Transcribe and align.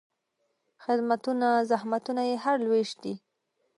خدمتونه، 0.83 1.47
زحمتونه 1.69 2.21
یې 2.29 2.35
هر 2.43 2.55
لوېشت 2.65 2.97
دي 3.03 3.15